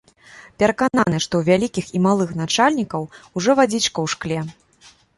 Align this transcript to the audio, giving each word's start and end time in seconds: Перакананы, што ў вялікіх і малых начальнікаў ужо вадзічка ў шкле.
Перакананы, 0.63 1.17
што 1.25 1.33
ў 1.41 1.51
вялікіх 1.51 1.85
і 2.01 2.03
малых 2.07 2.29
начальнікаў 2.41 3.01
ужо 3.41 3.51
вадзічка 3.63 3.95
ў 4.05 4.07
шкле. 4.19 4.39